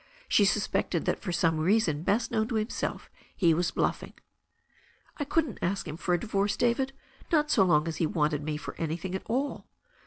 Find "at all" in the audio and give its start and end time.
9.13-9.67